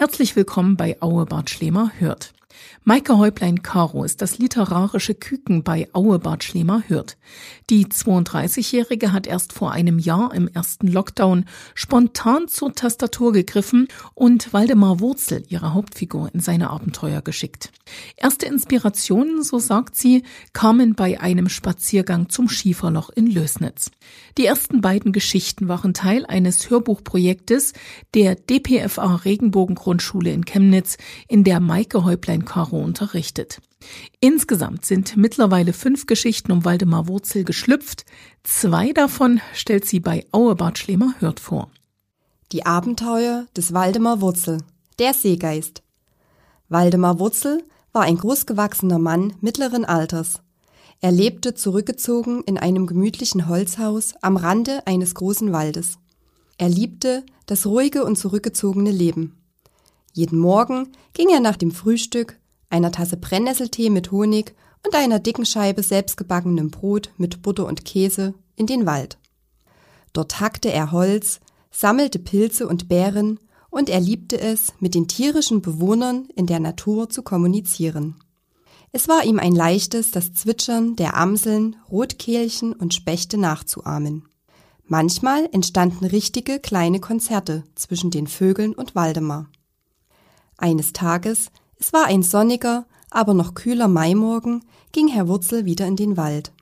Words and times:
Herzlich 0.00 0.34
willkommen 0.34 0.78
bei 0.78 0.96
Aue 1.00 1.26
Bart 1.26 1.50
Schlemer 1.50 1.90
hört. 1.98 2.32
Maike 2.84 3.16
Häuplein-Caro 3.16 4.04
ist 4.04 4.22
das 4.22 4.38
literarische 4.38 5.14
Küken 5.14 5.62
bei 5.62 5.88
Aue 5.92 6.18
Bad 6.18 6.42
Schlemer 6.44 6.82
Hürth. 6.88 7.16
Die 7.68 7.86
32-Jährige 7.86 9.12
hat 9.12 9.26
erst 9.26 9.52
vor 9.52 9.72
einem 9.72 9.98
Jahr 9.98 10.34
im 10.34 10.48
ersten 10.48 10.88
Lockdown 10.88 11.44
spontan 11.74 12.48
zur 12.48 12.74
Tastatur 12.74 13.32
gegriffen 13.32 13.88
und 14.14 14.52
Waldemar 14.52 15.00
Wurzel, 15.00 15.44
ihre 15.48 15.74
Hauptfigur, 15.74 16.30
in 16.32 16.40
seine 16.40 16.70
Abenteuer 16.70 17.22
geschickt. 17.22 17.70
Erste 18.16 18.46
Inspirationen, 18.46 19.42
so 19.42 19.58
sagt 19.58 19.94
sie, 19.94 20.24
kamen 20.52 20.94
bei 20.94 21.20
einem 21.20 21.48
Spaziergang 21.48 22.28
zum 22.28 22.48
Schieferloch 22.48 23.10
in 23.10 23.26
Lösnitz. 23.26 23.90
Die 24.38 24.46
ersten 24.46 24.80
beiden 24.80 25.12
Geschichten 25.12 25.68
waren 25.68 25.94
Teil 25.94 26.24
eines 26.26 26.70
Hörbuchprojektes 26.70 27.72
der 28.14 28.34
DPFA 28.34 29.16
Regenbogengrundschule 29.16 30.32
in 30.32 30.44
Chemnitz, 30.44 30.96
in 31.28 31.44
der 31.44 31.60
Maike 31.60 32.04
Häuplein-Caro 32.40 32.70
Caro 32.70 32.84
unterrichtet. 32.84 33.60
Insgesamt 34.20 34.84
sind 34.84 35.16
mittlerweile 35.16 35.72
fünf 35.72 36.06
Geschichten 36.06 36.52
um 36.52 36.64
Waldemar 36.64 37.08
Wurzel 37.08 37.44
geschlüpft. 37.44 38.04
Zwei 38.42 38.92
davon 38.92 39.40
stellt 39.54 39.84
sie 39.84 40.00
bei 40.00 40.26
Auebart 40.32 40.78
Schlemer 40.78 41.14
Hört 41.18 41.40
vor. 41.40 41.70
Die 42.52 42.66
Abenteuer 42.66 43.46
des 43.56 43.72
Waldemar 43.72 44.20
Wurzel, 44.20 44.58
der 44.98 45.14
Seegeist. 45.14 45.82
Waldemar 46.68 47.18
Wurzel 47.18 47.62
war 47.92 48.02
ein 48.02 48.16
großgewachsener 48.16 48.98
Mann 48.98 49.34
mittleren 49.40 49.84
Alters. 49.84 50.40
Er 51.00 51.12
lebte 51.12 51.54
zurückgezogen 51.54 52.42
in 52.44 52.58
einem 52.58 52.86
gemütlichen 52.86 53.48
Holzhaus 53.48 54.14
am 54.20 54.36
Rande 54.36 54.86
eines 54.86 55.14
großen 55.14 55.52
Waldes. 55.52 55.98
Er 56.58 56.68
liebte 56.68 57.24
das 57.46 57.64
ruhige 57.66 58.04
und 58.04 58.16
zurückgezogene 58.16 58.90
Leben. 58.90 59.39
Jeden 60.12 60.38
Morgen 60.38 60.88
ging 61.12 61.28
er 61.28 61.40
nach 61.40 61.56
dem 61.56 61.70
Frühstück 61.70 62.38
einer 62.68 62.92
Tasse 62.92 63.16
Brennnesseltee 63.16 63.90
mit 63.90 64.10
Honig 64.10 64.54
und 64.86 64.94
einer 64.94 65.18
dicken 65.18 65.44
Scheibe 65.44 65.82
selbstgebackenem 65.82 66.70
Brot 66.70 67.10
mit 67.16 67.42
Butter 67.42 67.66
und 67.66 67.84
Käse 67.84 68.34
in 68.56 68.66
den 68.66 68.86
Wald. 68.86 69.18
Dort 70.12 70.40
hackte 70.40 70.72
er 70.72 70.92
Holz, 70.92 71.40
sammelte 71.70 72.18
Pilze 72.18 72.66
und 72.66 72.88
Beeren 72.88 73.38
und 73.70 73.88
er 73.88 74.00
liebte 74.00 74.40
es, 74.40 74.72
mit 74.80 74.94
den 74.94 75.06
tierischen 75.06 75.62
Bewohnern 75.62 76.28
in 76.34 76.46
der 76.46 76.60
Natur 76.60 77.08
zu 77.08 77.22
kommunizieren. 77.22 78.16
Es 78.92 79.06
war 79.06 79.24
ihm 79.24 79.38
ein 79.38 79.54
leichtes, 79.54 80.10
das 80.10 80.32
Zwitschern 80.32 80.96
der 80.96 81.16
Amseln, 81.16 81.76
Rotkehlchen 81.90 82.72
und 82.72 82.92
Spechte 82.92 83.38
nachzuahmen. 83.38 84.24
Manchmal 84.86 85.48
entstanden 85.52 86.04
richtige 86.04 86.58
kleine 86.58 86.98
Konzerte 86.98 87.62
zwischen 87.76 88.10
den 88.10 88.26
Vögeln 88.26 88.74
und 88.74 88.96
Waldemar. 88.96 89.48
Eines 90.60 90.92
Tages 90.92 91.50
es 91.80 91.94
war 91.94 92.04
ein 92.04 92.22
sonniger, 92.22 92.84
aber 93.10 93.32
noch 93.32 93.54
kühler 93.54 93.88
Maimorgen, 93.88 94.62
ging 94.92 95.08
Herr 95.08 95.28
Wurzel 95.28 95.64
wieder 95.64 95.86
in 95.86 95.96
den 95.96 96.18
Wald. 96.18 96.52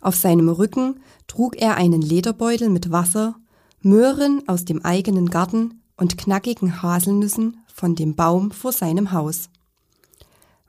Auf 0.00 0.16
seinem 0.16 0.48
Rücken 0.48 1.00
trug 1.28 1.56
er 1.56 1.76
einen 1.76 2.02
Lederbeutel 2.02 2.68
mit 2.68 2.90
Wasser, 2.90 3.36
Möhren 3.80 4.42
aus 4.48 4.64
dem 4.64 4.84
eigenen 4.84 5.30
Garten 5.30 5.82
und 5.96 6.18
knackigen 6.18 6.82
Haselnüssen 6.82 7.58
von 7.72 7.94
dem 7.94 8.16
Baum 8.16 8.50
vor 8.50 8.72
seinem 8.72 9.12
Haus. 9.12 9.50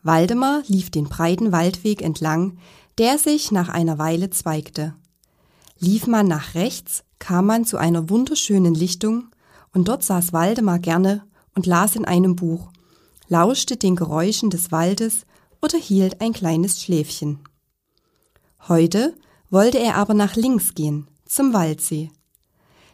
Waldemar 0.04 0.62
lief 0.68 0.92
den 0.92 1.06
breiten 1.06 1.52
Waldweg 1.52 2.02
entlang, 2.04 2.58
der 3.00 3.18
sich 3.18 3.52
nach 3.52 3.70
einer 3.70 3.98
Weile 3.98 4.30
zweigte. 4.30 4.94
Lief 5.80 6.06
man 6.08 6.28
nach 6.28 6.54
rechts, 6.54 7.04
kam 7.18 7.48
man 7.48 7.66
zu 7.66 7.78
einer 7.78 8.10
wunderschönen 8.10 8.76
Lichtung, 8.76 9.30
und 9.74 9.88
dort 9.88 10.04
saß 10.04 10.32
Waldemar 10.32 10.80
gerne 10.80 11.24
und 11.56 11.66
las 11.66 11.96
in 11.96 12.06
einem 12.06 12.36
Buch, 12.36 12.70
lauschte 13.28 13.78
den 13.78 13.96
Geräuschen 13.96 14.50
des 14.50 14.72
Waldes 14.72 15.26
oder 15.62 15.78
hielt 15.78 16.22
ein 16.22 16.34
kleines 16.34 16.82
Schläfchen. 16.82 17.40
Heute 18.68 19.16
wollte 19.50 19.80
er 19.80 19.96
aber 19.96 20.14
nach 20.14 20.36
links 20.36 20.74
gehen, 20.74 21.08
zum 21.26 21.54
Waldsee. 21.54 22.12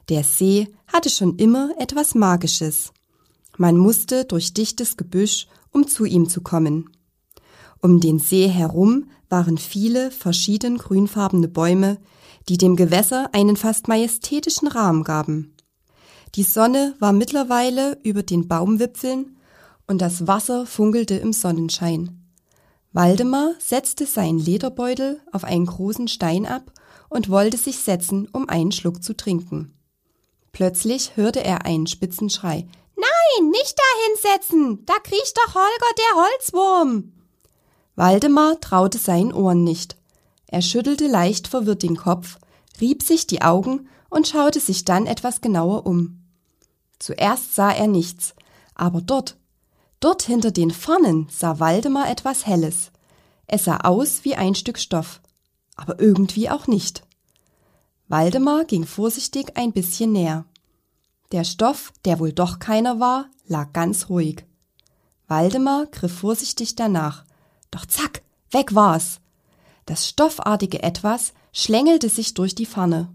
Der 0.09 0.23
See 0.23 0.67
hatte 0.87 1.09
schon 1.09 1.37
immer 1.37 1.71
etwas 1.79 2.15
Magisches. 2.15 2.91
Man 3.57 3.77
musste 3.77 4.25
durch 4.25 4.53
dichtes 4.53 4.97
Gebüsch, 4.97 5.47
um 5.71 5.87
zu 5.87 6.05
ihm 6.05 6.29
zu 6.29 6.41
kommen. 6.41 6.89
Um 7.81 7.99
den 7.99 8.19
See 8.19 8.47
herum 8.47 9.09
waren 9.29 9.57
viele 9.57 10.11
verschieden 10.11 10.77
grünfarbene 10.77 11.47
Bäume, 11.47 11.97
die 12.49 12.57
dem 12.57 12.75
Gewässer 12.75 13.29
einen 13.33 13.55
fast 13.55 13.87
majestätischen 13.87 14.67
Rahmen 14.67 15.03
gaben. 15.03 15.55
Die 16.35 16.43
Sonne 16.43 16.95
war 16.99 17.11
mittlerweile 17.11 17.97
über 18.03 18.23
den 18.23 18.47
Baumwipfeln 18.47 19.37
und 19.87 20.01
das 20.01 20.27
Wasser 20.27 20.65
funkelte 20.65 21.15
im 21.15 21.33
Sonnenschein. 21.33 22.21
Waldemar 22.93 23.53
setzte 23.59 24.05
seinen 24.05 24.39
Lederbeutel 24.39 25.19
auf 25.31 25.43
einen 25.43 25.65
großen 25.65 26.07
Stein 26.07 26.45
ab 26.45 26.71
und 27.09 27.29
wollte 27.29 27.57
sich 27.57 27.79
setzen, 27.79 28.29
um 28.31 28.47
einen 28.47 28.71
Schluck 28.71 29.03
zu 29.03 29.15
trinken. 29.15 29.73
Plötzlich 30.53 31.17
hörte 31.17 31.43
er 31.43 31.65
einen 31.65 31.87
spitzen 31.87 32.29
Schrei. 32.29 32.67
Nein, 32.95 33.49
nicht 33.49 33.75
da 33.77 33.83
hinsetzen! 34.07 34.85
Da 34.85 34.93
kriecht 35.03 35.37
doch 35.37 35.55
Holger 35.55 35.95
der 35.97 36.23
Holzwurm! 36.23 37.13
Waldemar 37.95 38.59
traute 38.61 38.97
seinen 38.97 39.33
Ohren 39.33 39.63
nicht. 39.63 39.97
Er 40.47 40.61
schüttelte 40.61 41.07
leicht 41.07 41.47
verwirrt 41.47 41.83
den 41.83 41.97
Kopf, 41.97 42.37
rieb 42.79 43.03
sich 43.03 43.27
die 43.27 43.41
Augen 43.41 43.89
und 44.09 44.27
schaute 44.27 44.59
sich 44.59 44.85
dann 44.85 45.07
etwas 45.07 45.41
genauer 45.41 45.85
um. 45.85 46.20
Zuerst 47.01 47.55
sah 47.55 47.71
er 47.71 47.87
nichts, 47.87 48.35
aber 48.75 49.01
dort, 49.01 49.37
Dort 50.01 50.23
hinter 50.23 50.49
den 50.51 50.71
Pfannen 50.71 51.27
sah 51.29 51.59
Waldemar 51.59 52.09
etwas 52.09 52.47
Helles. 52.47 52.91
Es 53.45 53.65
sah 53.65 53.77
aus 53.81 54.23
wie 54.23 54.35
ein 54.35 54.55
Stück 54.55 54.79
Stoff, 54.79 55.21
aber 55.75 55.99
irgendwie 55.99 56.49
auch 56.49 56.65
nicht. 56.65 57.03
Waldemar 58.07 58.65
ging 58.65 58.85
vorsichtig 58.85 59.55
ein 59.57 59.71
bisschen 59.71 60.11
näher. 60.11 60.45
Der 61.31 61.43
Stoff, 61.43 61.93
der 62.03 62.19
wohl 62.19 62.33
doch 62.33 62.57
keiner 62.57 62.99
war, 62.99 63.29
lag 63.45 63.73
ganz 63.73 64.09
ruhig. 64.09 64.43
Waldemar 65.27 65.85
griff 65.85 66.17
vorsichtig 66.17 66.75
danach. 66.75 67.23
Doch 67.69 67.85
zack, 67.85 68.23
weg 68.49 68.73
war's. 68.73 69.21
Das 69.85 70.09
stoffartige 70.09 70.81
Etwas 70.81 71.33
schlängelte 71.53 72.09
sich 72.09 72.33
durch 72.33 72.55
die 72.55 72.65
Pfanne. 72.65 73.13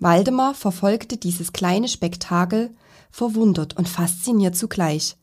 Waldemar 0.00 0.54
verfolgte 0.54 1.18
dieses 1.18 1.52
kleine 1.52 1.86
Spektakel, 1.86 2.74
verwundert 3.10 3.76
und 3.76 3.86
fasziniert 3.86 4.56
zugleich. 4.56 5.16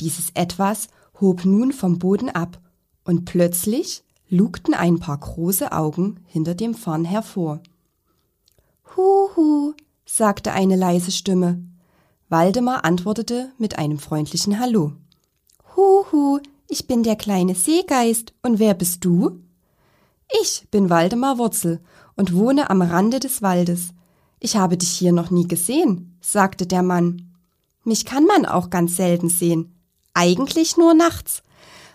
Dieses 0.00 0.30
Etwas 0.34 0.88
hob 1.20 1.44
nun 1.44 1.72
vom 1.72 1.98
Boden 1.98 2.28
ab, 2.28 2.60
und 3.04 3.24
plötzlich 3.24 4.02
lugten 4.28 4.74
ein 4.74 4.98
paar 4.98 5.16
große 5.16 5.72
Augen 5.72 6.20
hinter 6.26 6.54
dem 6.54 6.74
Farn 6.74 7.04
hervor. 7.04 7.62
Huhu, 8.96 9.72
sagte 10.04 10.52
eine 10.52 10.76
leise 10.76 11.12
Stimme. 11.12 11.62
Waldemar 12.28 12.84
antwortete 12.84 13.52
mit 13.56 13.78
einem 13.78 13.98
freundlichen 13.98 14.58
Hallo. 14.58 14.92
Huhu, 15.76 16.40
ich 16.66 16.86
bin 16.86 17.04
der 17.04 17.16
kleine 17.16 17.54
Seegeist, 17.54 18.34
und 18.42 18.58
wer 18.58 18.74
bist 18.74 19.04
du? 19.04 19.40
Ich 20.42 20.66
bin 20.70 20.90
Waldemar 20.90 21.38
Wurzel 21.38 21.80
und 22.16 22.34
wohne 22.34 22.68
am 22.68 22.82
Rande 22.82 23.20
des 23.20 23.40
Waldes. 23.40 23.94
Ich 24.40 24.56
habe 24.56 24.76
dich 24.76 24.90
hier 24.90 25.12
noch 25.12 25.30
nie 25.30 25.48
gesehen, 25.48 26.16
sagte 26.20 26.66
der 26.66 26.82
Mann. 26.82 27.34
Mich 27.84 28.04
kann 28.04 28.24
man 28.24 28.46
auch 28.46 28.70
ganz 28.70 28.96
selten 28.96 29.28
sehen, 29.28 29.74
eigentlich 30.14 30.76
nur 30.76 30.94
nachts. 30.94 31.42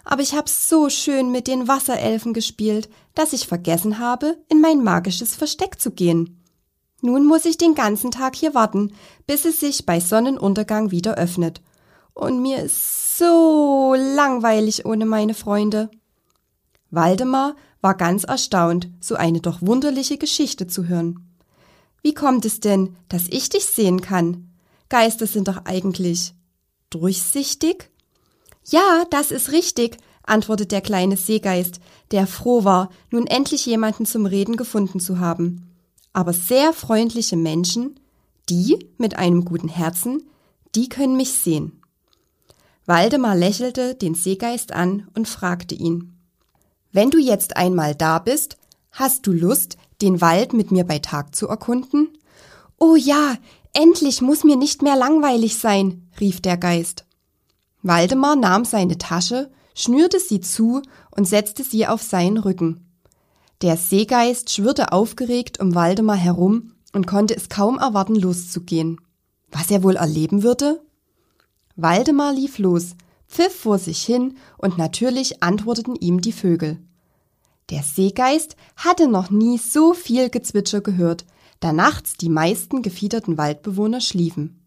Aber 0.05 0.21
ich 0.21 0.35
hab 0.35 0.49
so 0.49 0.89
schön 0.89 1.31
mit 1.31 1.47
den 1.47 1.67
Wasserelfen 1.67 2.33
gespielt, 2.33 2.89
dass 3.15 3.31
ich 3.31 3.47
vergessen 3.47 3.99
habe, 3.99 4.37
in 4.49 4.59
mein 4.59 4.83
magisches 4.83 5.35
Versteck 5.35 5.79
zu 5.79 5.91
gehen. 5.91 6.41
Nun 7.01 7.25
muss 7.25 7.45
ich 7.45 7.57
den 7.57 7.75
ganzen 7.75 8.11
Tag 8.11 8.35
hier 8.35 8.53
warten, 8.53 8.93
bis 9.27 9.45
es 9.45 9.59
sich 9.59 9.85
bei 9.85 9.99
Sonnenuntergang 9.99 10.91
wieder 10.91 11.15
öffnet. 11.15 11.61
Und 12.13 12.41
mir 12.41 12.63
ist 12.63 13.17
so 13.17 13.95
langweilig 13.97 14.85
ohne 14.85 15.05
meine 15.05 15.33
Freunde. 15.33 15.89
Waldemar 16.91 17.55
war 17.81 17.95
ganz 17.95 18.23
erstaunt, 18.23 18.89
so 19.01 19.15
eine 19.15 19.41
doch 19.41 19.61
wunderliche 19.61 20.17
Geschichte 20.17 20.67
zu 20.67 20.87
hören. 20.87 21.32
Wie 22.03 22.13
kommt 22.13 22.45
es 22.45 22.59
denn, 22.59 22.95
dass 23.07 23.27
ich 23.29 23.49
dich 23.49 23.65
sehen 23.65 24.01
kann? 24.01 24.51
Geister 24.89 25.25
sind 25.25 25.47
doch 25.47 25.65
eigentlich 25.65 26.33
durchsichtig? 26.89 27.89
Ja, 28.65 29.05
das 29.09 29.31
ist 29.31 29.51
richtig, 29.51 29.97
antwortet 30.23 30.71
der 30.71 30.81
kleine 30.81 31.17
Seegeist, 31.17 31.79
der 32.11 32.27
froh 32.27 32.65
war, 32.65 32.89
nun 33.09 33.25
endlich 33.25 33.65
jemanden 33.65 34.05
zum 34.05 34.25
Reden 34.25 34.57
gefunden 34.57 34.99
zu 34.99 35.19
haben. 35.19 35.71
Aber 36.11 36.33
sehr 36.33 36.73
freundliche 36.73 37.37
Menschen, 37.37 37.99
die 38.49 38.77
mit 38.97 39.17
einem 39.17 39.45
guten 39.45 39.69
Herzen, 39.69 40.23
die 40.75 40.89
können 40.89 41.17
mich 41.17 41.33
sehen. 41.33 41.81
Waldemar 42.85 43.35
lächelte 43.35 43.95
den 43.95 44.13
Seegeist 44.13 44.73
an 44.73 45.07
und 45.15 45.27
fragte 45.27 45.73
ihn. 45.73 46.13
Wenn 46.91 47.09
du 47.09 47.17
jetzt 47.17 47.55
einmal 47.55 47.95
da 47.95 48.19
bist, 48.19 48.57
hast 48.91 49.25
du 49.25 49.31
Lust, 49.31 49.77
den 50.03 50.21
Wald 50.21 50.53
mit 50.53 50.71
mir 50.71 50.83
bei 50.83 50.99
Tag 50.99 51.33
zu 51.33 51.47
erkunden? 51.47 52.09
Oh 52.77 52.95
ja, 52.95 53.35
endlich 53.71 54.21
muss 54.21 54.43
mir 54.43 54.57
nicht 54.57 54.81
mehr 54.81 54.95
langweilig 54.95 55.57
sein, 55.57 56.09
rief 56.19 56.41
der 56.41 56.57
Geist. 56.57 57.05
Waldemar 57.81 58.35
nahm 58.35 58.65
seine 58.65 58.97
Tasche, 58.97 59.49
schnürte 59.73 60.19
sie 60.19 60.41
zu 60.41 60.81
und 61.11 61.27
setzte 61.27 61.63
sie 61.63 61.87
auf 61.87 62.01
seinen 62.01 62.37
Rücken. 62.37 62.85
Der 63.61 63.77
Seegeist 63.77 64.51
schwirrte 64.51 64.91
aufgeregt 64.91 65.59
um 65.59 65.73
Waldemar 65.73 66.17
herum 66.17 66.73
und 66.91 67.07
konnte 67.07 67.35
es 67.35 67.49
kaum 67.49 67.77
erwarten, 67.79 68.15
loszugehen. 68.15 68.99
Was 69.51 69.71
er 69.71 69.83
wohl 69.83 69.95
erleben 69.95 70.43
würde? 70.43 70.81
Waldemar 71.75 72.33
lief 72.33 72.57
los, 72.59 72.95
pfiff 73.27 73.55
vor 73.55 73.79
sich 73.79 74.03
hin 74.03 74.37
und 74.57 74.77
natürlich 74.77 75.41
antworteten 75.41 75.95
ihm 75.95 76.21
die 76.21 76.33
Vögel. 76.33 76.79
Der 77.69 77.83
Seegeist 77.83 78.55
hatte 78.75 79.07
noch 79.07 79.29
nie 79.29 79.57
so 79.57 79.93
viel 79.93 80.29
Gezwitscher 80.29 80.81
gehört, 80.81 81.25
da 81.59 81.71
nachts 81.71 82.17
die 82.17 82.29
meisten 82.29 82.81
gefiederten 82.81 83.37
Waldbewohner 83.37 84.01
schliefen. 84.01 84.65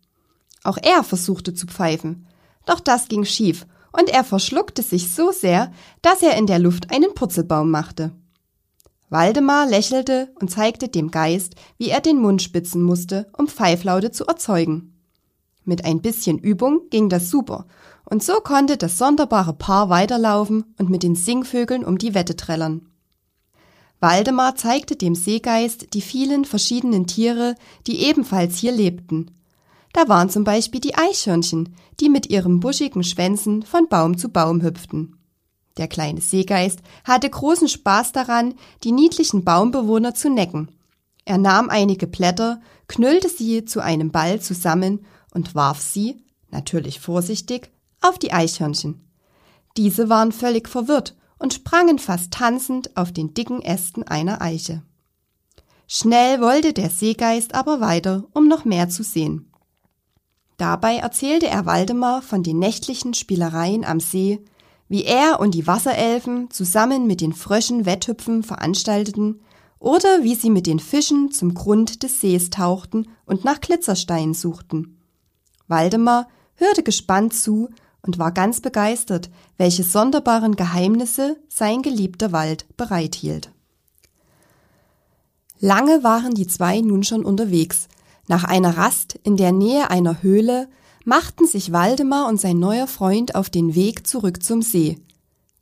Auch 0.63 0.79
er 0.79 1.05
versuchte 1.05 1.55
zu 1.55 1.67
pfeifen, 1.67 2.27
doch 2.65 2.81
das 2.81 3.09
ging 3.09 3.25
schief 3.25 3.67
und 3.93 4.11
er 4.11 4.25
verschluckte 4.25 4.83
sich 4.83 5.11
so 5.11 5.31
sehr, 5.31 5.73
dass 6.03 6.23
er 6.23 6.37
in 6.37 6.47
der 6.47 6.59
Luft 6.59 6.91
einen 6.91 7.15
Purzelbaum 7.15 7.71
machte. 7.71 8.13
Waldemar 9.09 9.67
lächelte 9.67 10.33
und 10.41 10.51
zeigte 10.51 10.89
dem 10.89 11.11
Geist, 11.11 11.55
wie 11.79 11.91
er 11.91 12.01
den 12.01 12.19
Mund 12.19 12.43
spitzen 12.43 12.83
musste, 12.83 13.31
um 13.37 13.47
Pfeiflaute 13.47 14.11
zu 14.11 14.27
erzeugen. 14.27 14.96
Mit 15.67 15.85
ein 15.85 16.01
bisschen 16.01 16.39
Übung 16.39 16.83
ging 16.91 17.09
das 17.09 17.29
super, 17.29 17.67
und 18.05 18.23
so 18.23 18.35
konnte 18.35 18.77
das 18.77 18.99
sonderbare 18.99 19.53
Paar 19.53 19.91
weiterlaufen 19.91 20.65
und 20.79 20.89
mit 20.91 21.03
den 21.03 21.17
Singvögeln 21.17 21.85
um 21.85 21.99
die 21.99 22.15
Wette 22.15 22.37
trällern. 22.37 22.89
Waldemar 23.99 24.55
zeigte 24.55 24.95
dem 24.95 25.17
Seegeist 25.17 25.93
die 25.93 26.03
vielen 26.03 26.45
verschiedenen 26.45 27.09
Tiere, 27.09 27.57
die 27.89 28.05
ebenfalls 28.05 28.59
hier 28.59 28.71
lebten. 28.71 29.33
Da 29.93 30.09
waren 30.09 30.31
zum 30.31 30.45
Beispiel 30.45 30.81
die 30.81 30.95
Eichhörnchen, 30.95 31.75
die 31.99 32.11
mit 32.11 32.31
ihren 32.31 32.61
buschigen 32.61 33.03
Schwänzen 33.03 33.65
von 33.65 33.89
Baum 33.89 34.17
zu 34.19 34.29
Baum 34.29 34.63
hüpften. 34.63 35.19
Der 35.79 35.89
kleine 35.89 36.21
Seegeist 36.21 36.79
hatte 37.03 37.29
großen 37.29 37.69
Spaß 37.69 38.13
daran, 38.13 38.55
die 38.85 38.93
niedlichen 38.93 39.43
Baumbewohner 39.43 40.15
zu 40.15 40.31
necken. 40.31 40.71
Er 41.25 41.39
nahm 41.39 41.71
einige 41.71 42.07
Blätter, 42.07 42.61
knüllte 42.87 43.29
sie 43.29 43.65
zu 43.65 43.81
einem 43.81 44.13
Ball 44.13 44.41
zusammen 44.41 45.05
und 45.37 45.55
warf 45.55 45.81
sie, 45.81 46.25
natürlich 46.51 46.99
vorsichtig, 46.99 47.71
auf 48.01 48.19
die 48.19 48.33
Eichhörnchen. 48.33 49.07
Diese 49.77 50.09
waren 50.09 50.33
völlig 50.33 50.69
verwirrt 50.69 51.15
und 51.39 51.55
sprangen 51.55 51.99
fast 51.99 52.33
tanzend 52.33 52.97
auf 52.97 53.13
den 53.13 53.35
dicken 53.35 53.63
Ästen 53.63 54.03
einer 54.03 54.41
Eiche. 54.41 54.83
Schnell 55.87 56.41
wollte 56.41 56.73
der 56.73 56.91
Seegeist 56.91 57.55
aber 57.55 57.81
weiter, 57.81 58.25
um 58.33 58.49
noch 58.49 58.65
mehr 58.65 58.89
zu 58.89 59.05
sehen. 59.05 59.53
Dabei 60.57 60.97
erzählte 60.97 61.47
er 61.47 61.67
Waldemar 61.67 62.23
von 62.23 62.43
den 62.43 62.59
nächtlichen 62.59 63.13
Spielereien 63.13 63.85
am 63.85 64.01
See, 64.01 64.43
wie 64.89 65.05
er 65.05 65.39
und 65.39 65.55
die 65.55 65.67
Wasserelfen 65.67 66.51
zusammen 66.51 67.07
mit 67.07 67.21
den 67.21 67.35
Fröschen 67.35 67.85
Wetthüpfen 67.85 68.43
veranstalteten 68.43 69.41
oder 69.79 70.23
wie 70.23 70.35
sie 70.35 70.51
mit 70.51 70.67
den 70.67 70.81
Fischen 70.81 71.31
zum 71.31 71.53
Grund 71.53 72.03
des 72.03 72.21
Sees 72.21 72.49
tauchten 72.49 73.09
und 73.27 73.45
nach 73.45 73.61
Glitzersteinen 73.61 74.33
suchten. 74.33 74.97
Waldemar 75.69 76.29
hörte 76.55 76.83
gespannt 76.83 77.35
zu 77.35 77.69
und 78.03 78.19
war 78.19 78.33
ganz 78.33 78.61
begeistert, 78.61 79.31
welche 79.57 79.83
sonderbaren 79.83 80.57
Geheimnisse 80.57 81.37
sein 81.49 81.83
geliebter 81.83 82.33
Wald 82.33 82.67
bereithielt. 82.77 83.51
Lange 85.59 86.03
waren 86.05 86.35
die 86.35 86.47
zwei 86.47 86.81
nun 86.81 87.03
schon 87.03 87.25
unterwegs. 87.25 87.89
Nach 88.29 88.45
einer 88.45 88.77
Rast 88.77 89.19
in 89.23 89.37
der 89.37 89.53
Nähe 89.53 89.91
einer 89.91 90.23
Höhle 90.23 90.69
machten 91.05 91.47
sich 91.47 91.73
Waldemar 91.73 92.29
und 92.29 92.41
sein 92.41 92.59
neuer 92.59 92.87
Freund 92.87 93.35
auf 93.35 93.49
den 93.49 93.75
Weg 93.75 94.07
zurück 94.07 94.43
zum 94.43 94.63
See. 94.63 94.99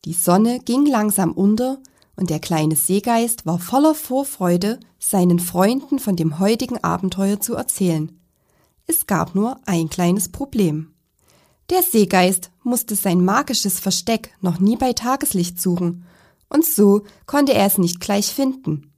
Die 0.04 0.14
Sonne 0.14 0.58
ging 0.60 0.86
langsam 0.86 1.32
unter 1.32 1.78
und 2.16 2.30
der 2.30 2.40
kleine 2.40 2.76
Seegeist 2.76 3.46
war 3.46 3.58
voller 3.58 3.94
Vorfreude, 3.94 4.80
seinen 4.98 5.38
Freunden 5.38 5.98
von 5.98 6.16
dem 6.16 6.38
heutigen 6.38 6.82
Abenteuer 6.82 7.40
zu 7.40 7.54
erzählen. 7.54 8.18
Es 8.86 9.06
gab 9.06 9.34
nur 9.34 9.58
ein 9.66 9.88
kleines 9.88 10.30
Problem. 10.30 10.94
Der 11.70 11.82
Seegeist 11.82 12.50
musste 12.62 12.94
sein 12.94 13.24
magisches 13.24 13.80
Versteck 13.80 14.30
noch 14.40 14.58
nie 14.58 14.76
bei 14.76 14.92
Tageslicht 14.92 15.60
suchen, 15.60 16.04
und 16.50 16.64
so 16.64 17.02
konnte 17.26 17.54
er 17.54 17.66
es 17.66 17.78
nicht 17.78 18.00
gleich 18.00 18.26
finden. 18.26 18.92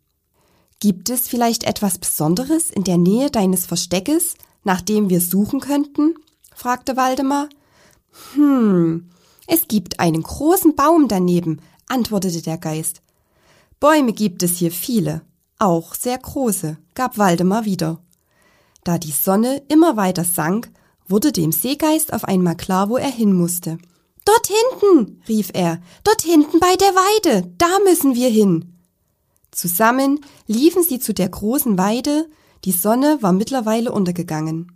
Gibt 0.80 1.08
es 1.08 1.28
vielleicht 1.28 1.64
etwas 1.64 1.98
Besonderes 1.98 2.70
in 2.70 2.84
der 2.84 2.98
Nähe 2.98 3.30
deines 3.30 3.64
Versteckes, 3.66 4.34
nach 4.64 4.80
dem 4.80 5.08
wir 5.08 5.20
suchen 5.20 5.60
könnten? 5.60 6.14
fragte 6.54 6.96
Waldemar. 6.96 7.48
Hm, 8.34 9.08
es 9.46 9.68
gibt 9.68 10.00
einen 10.00 10.22
großen 10.22 10.74
Baum 10.74 11.06
daneben, 11.08 11.60
antwortete 11.88 12.42
der 12.42 12.58
Geist. 12.58 13.00
Bäume 13.78 14.12
gibt 14.12 14.42
es 14.42 14.56
hier 14.58 14.72
viele, 14.72 15.22
auch 15.58 15.94
sehr 15.94 16.18
große, 16.18 16.76
gab 16.94 17.16
Waldemar 17.16 17.64
wieder. 17.64 18.02
Da 18.86 18.98
die 18.98 19.10
Sonne 19.10 19.64
immer 19.66 19.96
weiter 19.96 20.22
sank, 20.22 20.70
wurde 21.08 21.32
dem 21.32 21.50
Seegeist 21.50 22.12
auf 22.12 22.22
einmal 22.22 22.56
klar, 22.56 22.88
wo 22.88 22.96
er 22.96 23.10
hin 23.10 23.32
musste. 23.32 23.78
Dort 24.24 24.46
hinten, 24.46 25.20
rief 25.26 25.50
er, 25.54 25.80
dort 26.04 26.22
hinten 26.22 26.60
bei 26.60 26.76
der 26.76 26.94
Weide, 26.94 27.52
da 27.58 27.66
müssen 27.82 28.14
wir 28.14 28.28
hin. 28.28 28.76
Zusammen 29.50 30.20
liefen 30.46 30.84
sie 30.84 31.00
zu 31.00 31.12
der 31.12 31.28
großen 31.28 31.76
Weide, 31.76 32.30
die 32.64 32.70
Sonne 32.70 33.18
war 33.22 33.32
mittlerweile 33.32 33.90
untergegangen. 33.90 34.70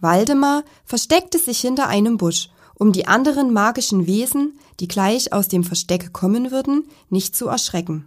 Waldemar 0.00 0.64
versteckte 0.86 1.38
sich 1.38 1.60
hinter 1.60 1.88
einem 1.88 2.16
Busch, 2.16 2.48
um 2.78 2.92
die 2.92 3.06
anderen 3.06 3.52
magischen 3.52 4.06
Wesen, 4.06 4.58
die 4.80 4.88
gleich 4.88 5.34
aus 5.34 5.48
dem 5.48 5.62
Versteck 5.62 6.14
kommen 6.14 6.52
würden, 6.52 6.88
nicht 7.10 7.36
zu 7.36 7.48
erschrecken. 7.48 8.06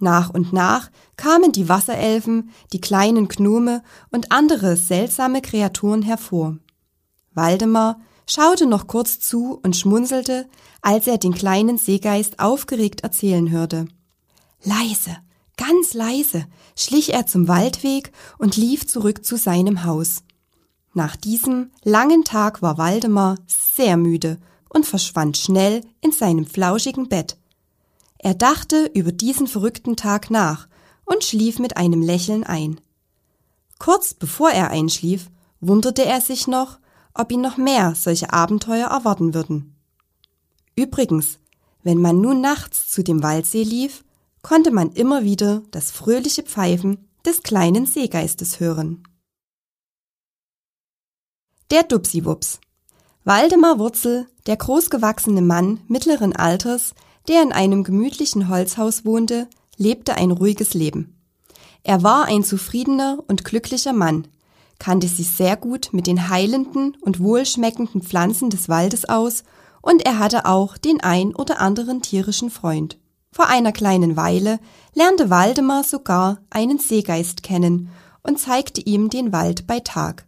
Nach 0.00 0.30
und 0.30 0.52
nach 0.52 0.90
kamen 1.16 1.52
die 1.52 1.68
Wasserelfen, 1.68 2.50
die 2.72 2.80
kleinen 2.80 3.28
Gnome 3.28 3.82
und 4.10 4.32
andere 4.32 4.76
seltsame 4.76 5.42
Kreaturen 5.42 6.02
hervor. 6.02 6.56
Waldemar 7.34 8.00
schaute 8.26 8.66
noch 8.66 8.86
kurz 8.86 9.20
zu 9.20 9.60
und 9.62 9.76
schmunzelte, 9.76 10.48
als 10.80 11.06
er 11.06 11.18
den 11.18 11.34
kleinen 11.34 11.76
Seegeist 11.76 12.40
aufgeregt 12.40 13.02
erzählen 13.02 13.50
hörte. 13.50 13.88
Leise, 14.62 15.16
ganz 15.56 15.92
leise, 15.92 16.46
schlich 16.76 17.12
er 17.12 17.26
zum 17.26 17.46
Waldweg 17.46 18.10
und 18.38 18.56
lief 18.56 18.86
zurück 18.86 19.24
zu 19.24 19.36
seinem 19.36 19.84
Haus. 19.84 20.22
Nach 20.94 21.14
diesem 21.14 21.70
langen 21.84 22.24
Tag 22.24 22.62
war 22.62 22.78
Waldemar 22.78 23.36
sehr 23.46 23.96
müde 23.96 24.38
und 24.70 24.86
verschwand 24.86 25.36
schnell 25.36 25.82
in 26.00 26.12
seinem 26.12 26.46
flauschigen 26.46 27.08
Bett. 27.08 27.36
Er 28.22 28.34
dachte 28.34 28.90
über 28.94 29.12
diesen 29.12 29.46
verrückten 29.46 29.96
Tag 29.96 30.30
nach 30.30 30.68
und 31.06 31.24
schlief 31.24 31.58
mit 31.58 31.78
einem 31.78 32.02
Lächeln 32.02 32.44
ein. 32.44 32.78
Kurz 33.78 34.12
bevor 34.12 34.50
er 34.50 34.68
einschlief, 34.70 35.30
wunderte 35.60 36.04
er 36.04 36.20
sich 36.20 36.46
noch, 36.46 36.78
ob 37.14 37.32
ihn 37.32 37.40
noch 37.40 37.56
mehr 37.56 37.94
solche 37.94 38.30
Abenteuer 38.30 38.88
erwarten 38.88 39.32
würden. 39.32 39.74
Übrigens, 40.76 41.38
wenn 41.82 41.96
man 41.96 42.20
nun 42.20 42.42
nachts 42.42 42.88
zu 42.90 43.02
dem 43.02 43.22
Waldsee 43.22 43.62
lief, 43.62 44.04
konnte 44.42 44.70
man 44.70 44.92
immer 44.92 45.24
wieder 45.24 45.62
das 45.70 45.90
fröhliche 45.90 46.42
Pfeifen 46.42 47.08
des 47.24 47.42
kleinen 47.42 47.86
Seegeistes 47.86 48.60
hören. 48.60 49.02
Der 51.70 51.84
Dupsiwups. 51.84 52.60
Waldemar 53.24 53.78
Wurzel, 53.78 54.28
der 54.46 54.58
großgewachsene 54.58 55.40
Mann 55.40 55.80
mittleren 55.88 56.36
Alters, 56.36 56.94
der 57.28 57.42
in 57.42 57.52
einem 57.52 57.84
gemütlichen 57.84 58.48
Holzhaus 58.48 59.04
wohnte, 59.04 59.48
lebte 59.76 60.14
ein 60.14 60.30
ruhiges 60.30 60.74
Leben. 60.74 61.16
Er 61.82 62.02
war 62.02 62.26
ein 62.26 62.44
zufriedener 62.44 63.18
und 63.26 63.44
glücklicher 63.44 63.92
Mann, 63.92 64.28
kannte 64.78 65.08
sich 65.08 65.30
sehr 65.30 65.56
gut 65.56 65.90
mit 65.92 66.06
den 66.06 66.28
heilenden 66.28 66.96
und 67.00 67.20
wohlschmeckenden 67.20 68.02
Pflanzen 68.02 68.50
des 68.50 68.68
Waldes 68.68 69.08
aus 69.08 69.44
und 69.82 70.04
er 70.04 70.18
hatte 70.18 70.46
auch 70.46 70.76
den 70.76 71.00
ein 71.00 71.34
oder 71.34 71.60
anderen 71.60 72.02
tierischen 72.02 72.50
Freund. 72.50 72.98
Vor 73.32 73.46
einer 73.46 73.72
kleinen 73.72 74.16
Weile 74.16 74.58
lernte 74.94 75.30
Waldemar 75.30 75.84
sogar 75.84 76.38
einen 76.50 76.78
Seegeist 76.78 77.42
kennen 77.42 77.90
und 78.22 78.38
zeigte 78.38 78.80
ihm 78.80 79.08
den 79.08 79.32
Wald 79.32 79.66
bei 79.66 79.80
Tag. 79.80 80.26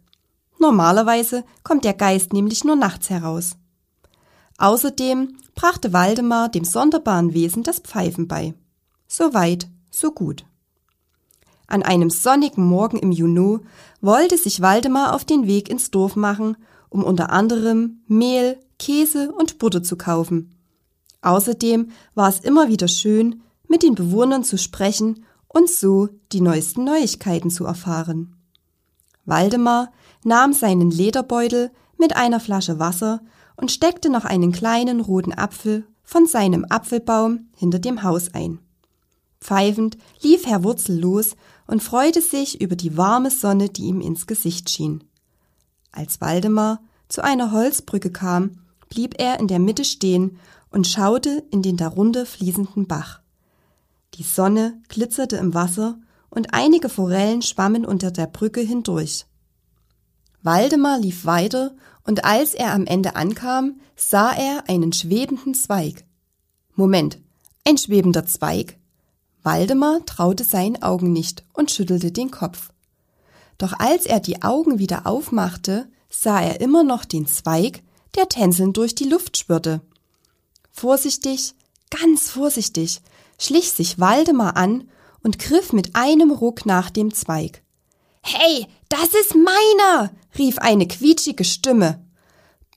Normalerweise 0.57 1.43
kommt 1.63 1.83
der 1.83 1.93
Geist 1.93 2.31
nämlich 2.31 2.63
nur 2.63 2.77
nachts 2.77 3.09
heraus. 3.09 3.57
Außerdem 4.63 5.35
brachte 5.55 5.91
Waldemar 5.91 6.47
dem 6.47 6.63
sonderbaren 6.63 7.33
Wesen 7.33 7.63
das 7.63 7.79
Pfeifen 7.79 8.29
bei. 8.29 8.53
So 9.09 9.33
weit, 9.33 9.67
so 9.91 10.13
gut. 10.13 10.45
An 11.67 11.83
einem 11.83 12.09
sonnigen 12.09 12.65
Morgen 12.65 12.95
im 12.97 13.11
Juni 13.11 13.59
wollte 13.99 14.37
sich 14.37 14.61
Waldemar 14.61 15.15
auf 15.15 15.25
den 15.25 15.47
Weg 15.47 15.67
ins 15.67 15.91
Dorf 15.91 16.15
machen, 16.15 16.55
um 16.87 17.03
unter 17.03 17.29
anderem 17.29 18.03
Mehl, 18.07 18.57
Käse 18.79 19.33
und 19.33 19.59
Butter 19.59 19.83
zu 19.83 19.97
kaufen. 19.97 20.55
Außerdem 21.21 21.91
war 22.15 22.29
es 22.29 22.39
immer 22.39 22.69
wieder 22.69 22.87
schön, 22.87 23.41
mit 23.67 23.83
den 23.83 23.95
Bewohnern 23.95 24.45
zu 24.45 24.57
sprechen 24.57 25.25
und 25.49 25.69
so 25.69 26.07
die 26.31 26.39
neuesten 26.39 26.85
Neuigkeiten 26.85 27.49
zu 27.49 27.65
erfahren. 27.65 28.37
Waldemar 29.25 29.91
nahm 30.23 30.53
seinen 30.53 30.89
Lederbeutel 30.89 31.69
mit 31.97 32.15
einer 32.15 32.39
Flasche 32.39 32.79
Wasser 32.79 33.19
und 33.55 33.71
steckte 33.71 34.09
noch 34.09 34.25
einen 34.25 34.51
kleinen 34.51 34.99
roten 34.99 35.33
Apfel 35.33 35.85
von 36.03 36.25
seinem 36.25 36.65
Apfelbaum 36.69 37.47
hinter 37.55 37.79
dem 37.79 38.03
Haus 38.03 38.33
ein. 38.33 38.59
Pfeifend 39.39 39.97
lief 40.21 40.45
Herr 40.45 40.63
Wurzel 40.63 40.99
los 40.99 41.35
und 41.67 41.83
freute 41.83 42.21
sich 42.21 42.61
über 42.61 42.75
die 42.75 42.97
warme 42.97 43.29
Sonne, 43.29 43.69
die 43.69 43.83
ihm 43.83 44.01
ins 44.01 44.27
Gesicht 44.27 44.69
schien. 44.69 45.03
Als 45.91 46.21
Waldemar 46.21 46.81
zu 47.09 47.23
einer 47.23 47.51
Holzbrücke 47.51 48.11
kam, 48.11 48.61
blieb 48.89 49.19
er 49.19 49.39
in 49.39 49.47
der 49.47 49.59
Mitte 49.59 49.83
stehen 49.85 50.39
und 50.69 50.87
schaute 50.87 51.43
in 51.51 51.61
den 51.61 51.77
darunter 51.77 52.25
fließenden 52.25 52.87
Bach. 52.87 53.21
Die 54.15 54.23
Sonne 54.23 54.81
glitzerte 54.87 55.37
im 55.37 55.53
Wasser 55.53 55.97
und 56.29 56.53
einige 56.53 56.89
Forellen 56.89 57.41
schwammen 57.41 57.85
unter 57.85 58.11
der 58.11 58.27
Brücke 58.27 58.61
hindurch. 58.61 59.25
Waldemar 60.41 60.99
lief 60.99 61.25
weiter 61.25 61.75
und 62.05 62.25
als 62.25 62.53
er 62.53 62.73
am 62.73 62.85
Ende 62.85 63.15
ankam, 63.15 63.79
sah 63.95 64.33
er 64.33 64.67
einen 64.67 64.93
schwebenden 64.93 65.53
Zweig. 65.53 66.05
Moment, 66.75 67.19
ein 67.65 67.77
schwebender 67.77 68.25
Zweig? 68.25 68.77
Waldemar 69.43 70.05
traute 70.05 70.43
seinen 70.43 70.81
Augen 70.81 71.11
nicht 71.11 71.43
und 71.53 71.71
schüttelte 71.71 72.11
den 72.11 72.31
Kopf. 72.31 72.71
Doch 73.57 73.73
als 73.79 74.05
er 74.05 74.19
die 74.19 74.41
Augen 74.41 74.79
wieder 74.79 75.05
aufmachte, 75.05 75.89
sah 76.09 76.41
er 76.41 76.61
immer 76.61 76.83
noch 76.83 77.05
den 77.05 77.27
Zweig, 77.27 77.83
der 78.15 78.29
tänzelnd 78.29 78.77
durch 78.77 78.95
die 78.95 79.07
Luft 79.07 79.37
schwirrte. 79.37 79.81
Vorsichtig, 80.71 81.55
ganz 81.89 82.29
vorsichtig, 82.29 83.01
schlich 83.39 83.71
sich 83.71 83.99
Waldemar 83.99 84.57
an 84.57 84.89
und 85.23 85.39
griff 85.39 85.73
mit 85.73 85.95
einem 85.95 86.31
Ruck 86.31 86.65
nach 86.65 86.89
dem 86.89 87.13
Zweig. 87.13 87.63
Hey, 88.21 88.67
das 88.93 89.13
ist 89.19 89.35
meiner! 89.35 90.11
rief 90.37 90.59
eine 90.59 90.87
quietschige 90.87 91.43
Stimme. 91.43 92.05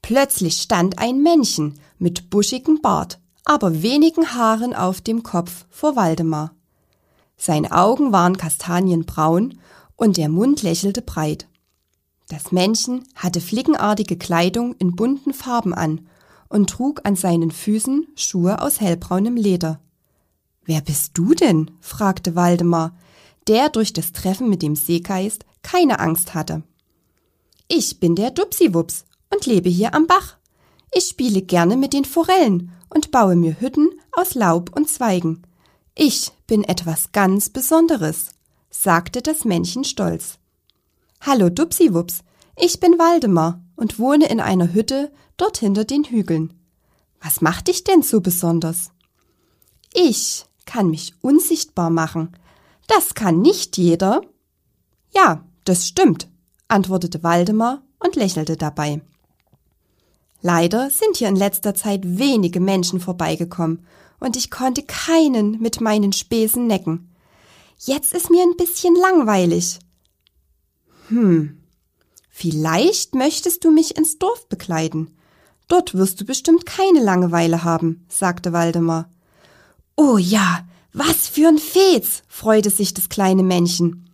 Plötzlich 0.00 0.62
stand 0.62 0.98
ein 0.98 1.22
Männchen 1.22 1.78
mit 1.98 2.30
buschigem 2.30 2.80
Bart, 2.80 3.20
aber 3.44 3.82
wenigen 3.82 4.34
Haaren 4.34 4.74
auf 4.74 5.02
dem 5.02 5.22
Kopf 5.22 5.66
vor 5.68 5.94
Waldemar. 5.94 6.54
Seine 7.36 7.72
Augen 7.72 8.12
waren 8.12 8.38
kastanienbraun 8.38 9.58
und 9.94 10.16
der 10.16 10.30
Mund 10.30 10.62
lächelte 10.62 11.02
breit. 11.02 11.48
Das 12.28 12.50
Männchen 12.50 13.04
hatte 13.14 13.42
flickenartige 13.42 14.16
Kleidung 14.16 14.74
in 14.78 14.96
bunten 14.96 15.34
Farben 15.34 15.74
an 15.74 16.08
und 16.48 16.70
trug 16.70 17.02
an 17.04 17.16
seinen 17.16 17.50
Füßen 17.50 18.08
Schuhe 18.16 18.62
aus 18.62 18.80
hellbraunem 18.80 19.36
Leder. 19.36 19.80
Wer 20.64 20.80
bist 20.80 21.12
du 21.14 21.34
denn? 21.34 21.72
fragte 21.80 22.34
Waldemar, 22.34 22.96
der 23.48 23.68
durch 23.68 23.92
das 23.92 24.12
Treffen 24.12 24.48
mit 24.48 24.62
dem 24.62 24.76
Seegeist 24.76 25.44
keine 25.66 25.98
Angst 25.98 26.34
hatte. 26.34 26.62
Ich 27.66 27.98
bin 27.98 28.14
der 28.14 28.30
Dupsiwups 28.30 29.04
und 29.34 29.46
lebe 29.46 29.68
hier 29.68 29.94
am 29.94 30.06
Bach. 30.06 30.36
Ich 30.92 31.06
spiele 31.06 31.42
gerne 31.42 31.76
mit 31.76 31.92
den 31.92 32.04
Forellen 32.04 32.70
und 32.88 33.10
baue 33.10 33.34
mir 33.34 33.60
Hütten 33.60 33.88
aus 34.12 34.34
Laub 34.34 34.74
und 34.76 34.88
Zweigen. 34.88 35.42
Ich 35.96 36.30
bin 36.46 36.62
etwas 36.62 37.10
ganz 37.10 37.50
Besonderes, 37.50 38.28
sagte 38.70 39.22
das 39.22 39.44
Männchen 39.44 39.82
stolz. 39.82 40.38
Hallo 41.20 41.50
Dupsiwups, 41.50 42.20
ich 42.56 42.78
bin 42.78 42.96
Waldemar 43.00 43.60
und 43.74 43.98
wohne 43.98 44.28
in 44.28 44.40
einer 44.40 44.72
Hütte 44.72 45.12
dort 45.36 45.58
hinter 45.58 45.84
den 45.84 46.04
Hügeln. 46.04 46.54
Was 47.20 47.40
macht 47.40 47.66
dich 47.66 47.82
denn 47.82 48.02
so 48.02 48.20
besonders? 48.20 48.92
Ich 49.92 50.44
kann 50.64 50.90
mich 50.90 51.14
unsichtbar 51.22 51.90
machen. 51.90 52.36
Das 52.86 53.14
kann 53.14 53.40
nicht 53.42 53.76
jeder. 53.76 54.20
Ja, 55.12 55.44
das 55.68 55.86
stimmt, 55.86 56.28
antwortete 56.68 57.22
Waldemar 57.22 57.82
und 57.98 58.16
lächelte 58.16 58.56
dabei. 58.56 59.02
Leider 60.42 60.90
sind 60.90 61.16
hier 61.16 61.28
in 61.28 61.36
letzter 61.36 61.74
Zeit 61.74 62.02
wenige 62.04 62.60
Menschen 62.60 63.00
vorbeigekommen 63.00 63.84
und 64.20 64.36
ich 64.36 64.50
konnte 64.50 64.82
keinen 64.82 65.60
mit 65.60 65.80
meinen 65.80 66.12
Späßen 66.12 66.66
necken. 66.66 67.10
Jetzt 67.78 68.14
ist 68.14 68.30
mir 68.30 68.42
ein 68.42 68.56
bisschen 68.56 68.94
langweilig. 68.94 69.78
Hm, 71.08 71.60
vielleicht 72.30 73.14
möchtest 73.14 73.64
du 73.64 73.70
mich 73.70 73.96
ins 73.96 74.18
Dorf 74.18 74.48
begleiten. 74.48 75.16
Dort 75.68 75.94
wirst 75.94 76.20
du 76.20 76.24
bestimmt 76.24 76.64
keine 76.64 77.00
Langeweile 77.00 77.64
haben, 77.64 78.06
sagte 78.08 78.52
Waldemar. 78.52 79.10
Oh 79.96 80.16
ja, 80.16 80.64
was 80.92 81.26
für 81.26 81.48
ein 81.48 81.58
Fez, 81.58 82.22
freute 82.28 82.70
sich 82.70 82.94
das 82.94 83.08
kleine 83.08 83.42
Männchen. 83.42 84.08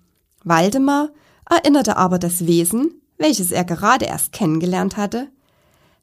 Waldemar 0.45 1.11
erinnerte 1.49 1.97
aber 1.97 2.19
das 2.19 2.47
Wesen, 2.47 3.01
welches 3.19 3.51
er 3.51 3.65
gerade 3.65 4.07
erst 4.07 4.33
kennengelernt 4.33 4.97
hatte, 4.97 5.29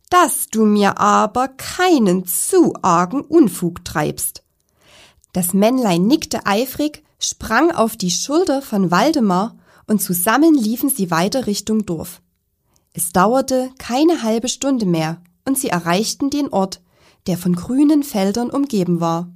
dass 0.10 0.48
du 0.48 0.66
mir 0.66 1.00
aber 1.00 1.48
keinen 1.50 2.26
zu 2.26 2.74
argen 2.82 3.22
Unfug 3.22 3.86
treibst. 3.86 4.44
Das 5.34 5.54
Männlein 5.54 6.08
nickte 6.08 6.46
eifrig, 6.46 7.04
sprang 7.20 7.72
auf 7.72 7.96
die 7.96 8.10
Schulter 8.10 8.62
von 8.62 8.90
Waldemar 8.90 9.56
und 9.86 10.02
zusammen 10.02 10.56
liefen 10.56 10.90
sie 10.90 11.12
weiter 11.12 11.46
Richtung 11.46 11.86
Dorf. 11.86 12.22
Es 12.94 13.12
dauerte 13.12 13.70
keine 13.78 14.24
halbe 14.24 14.50
Stunde 14.50 14.86
mehr 14.86 15.22
und 15.46 15.58
sie 15.58 15.70
erreichten 15.70 16.30
den 16.30 16.50
Ort, 16.50 16.82
der 17.28 17.38
von 17.38 17.56
grünen 17.56 18.04
Feldern 18.04 18.50
umgeben 18.50 19.00
war. 19.00 19.32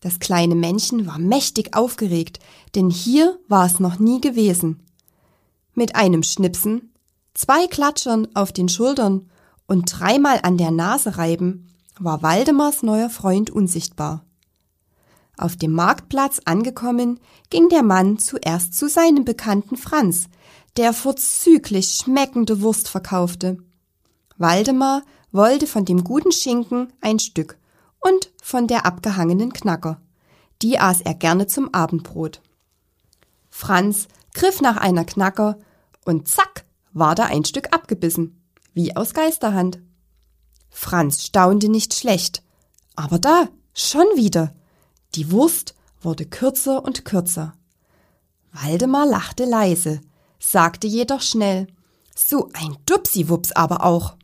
Das 0.00 0.18
kleine 0.18 0.54
Männchen 0.54 1.06
war 1.06 1.18
mächtig 1.18 1.76
aufgeregt, 1.76 2.40
denn 2.74 2.90
hier 2.90 3.38
war 3.48 3.64
es 3.66 3.80
noch 3.80 3.98
nie 3.98 4.20
gewesen. 4.20 4.83
Mit 5.74 5.96
einem 5.96 6.22
Schnipsen, 6.22 6.92
zwei 7.34 7.66
Klatschern 7.66 8.28
auf 8.34 8.52
den 8.52 8.68
Schultern 8.68 9.28
und 9.66 9.86
dreimal 9.86 10.40
an 10.42 10.56
der 10.56 10.70
Nase 10.70 11.18
reiben, 11.18 11.68
war 11.98 12.22
Waldemars 12.22 12.82
neuer 12.82 13.10
Freund 13.10 13.50
unsichtbar. 13.50 14.24
Auf 15.36 15.56
dem 15.56 15.72
Marktplatz 15.72 16.40
angekommen, 16.44 17.18
ging 17.50 17.68
der 17.68 17.82
Mann 17.82 18.18
zuerst 18.18 18.74
zu 18.74 18.88
seinem 18.88 19.24
Bekannten 19.24 19.76
Franz, 19.76 20.28
der 20.76 20.92
vorzüglich 20.92 21.90
schmeckende 21.90 22.60
Wurst 22.60 22.88
verkaufte. 22.88 23.58
Waldemar 24.36 25.02
wollte 25.32 25.66
von 25.66 25.84
dem 25.84 26.04
guten 26.04 26.30
Schinken 26.30 26.92
ein 27.00 27.18
Stück 27.18 27.58
und 27.98 28.30
von 28.42 28.68
der 28.68 28.86
abgehangenen 28.86 29.52
Knacker. 29.52 30.00
Die 30.62 30.78
aß 30.78 31.00
er 31.00 31.14
gerne 31.14 31.48
zum 31.48 31.74
Abendbrot. 31.74 32.40
Franz 33.50 34.08
griff 34.34 34.60
nach 34.60 34.76
einer 34.76 35.04
Knacker 35.04 35.58
und 36.04 36.28
zack 36.28 36.64
war 36.92 37.14
da 37.14 37.24
ein 37.24 37.44
Stück 37.44 37.72
abgebissen, 37.72 38.44
wie 38.74 38.94
aus 38.94 39.14
Geisterhand. 39.14 39.78
Franz 40.68 41.24
staunte 41.24 41.68
nicht 41.68 41.94
schlecht, 41.94 42.42
aber 42.96 43.18
da 43.18 43.48
schon 43.72 44.06
wieder. 44.16 44.52
Die 45.14 45.30
Wurst 45.30 45.74
wurde 46.02 46.26
kürzer 46.26 46.84
und 46.84 47.04
kürzer. 47.04 47.54
Waldemar 48.52 49.06
lachte 49.06 49.44
leise, 49.44 50.00
sagte 50.38 50.86
jedoch 50.86 51.22
schnell, 51.22 51.66
so 52.14 52.50
ein 52.52 52.76
Dupsiwups 52.86 53.52
aber 53.52 53.84
auch. 53.84 54.16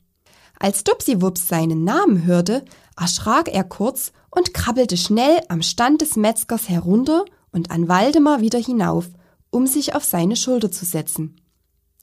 Als 0.58 0.84
Dupsiwups 0.84 1.48
seinen 1.48 1.84
Namen 1.84 2.24
hörte, 2.24 2.64
erschrak 2.96 3.48
er 3.48 3.64
kurz 3.64 4.12
und 4.30 4.54
krabbelte 4.54 4.96
schnell 4.96 5.40
am 5.48 5.62
Stand 5.62 6.02
des 6.02 6.16
Metzgers 6.16 6.68
herunter 6.68 7.24
und 7.50 7.70
an 7.70 7.88
Waldemar 7.88 8.40
wieder 8.40 8.58
hinauf, 8.58 9.08
um 9.50 9.66
sich 9.66 9.94
auf 9.94 10.04
seine 10.04 10.36
Schulter 10.36 10.70
zu 10.70 10.84
setzen. 10.84 11.36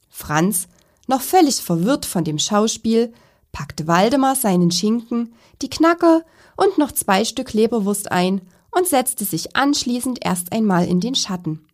Franz, 0.08 0.68
noch 1.06 1.22
völlig 1.22 1.56
verwirrt 1.56 2.06
von 2.06 2.24
dem 2.24 2.38
Schauspiel, 2.38 3.12
packte 3.52 3.86
Waldemar 3.86 4.36
seinen 4.36 4.70
Schinken, 4.70 5.32
die 5.62 5.70
Knacker 5.70 6.22
und 6.56 6.78
noch 6.78 6.92
zwei 6.92 7.24
Stück 7.24 7.52
Leberwurst 7.52 8.12
ein 8.12 8.42
und 8.70 8.86
setzte 8.86 9.24
sich 9.24 9.56
anschließend 9.56 10.18
erst 10.22 10.52
einmal 10.52 10.86
in 10.86 11.00
den 11.00 11.14
Schatten. 11.14 11.64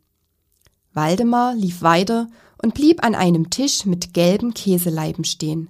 Waldemar 0.92 1.54
lief 1.54 1.82
weiter 1.82 2.28
und 2.62 2.74
blieb 2.74 3.04
an 3.04 3.14
einem 3.14 3.50
Tisch 3.50 3.84
mit 3.84 4.14
gelben 4.14 4.54
Käseleiben 4.54 5.24
stehen. 5.24 5.68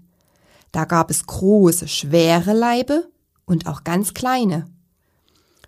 Da 0.71 0.85
gab 0.85 1.11
es 1.11 1.27
große, 1.27 1.89
schwere 1.89 2.53
Leibe 2.53 3.09
und 3.47 3.67
auch 3.67 3.85
ganz 3.85 4.13
kleine. 4.13 4.67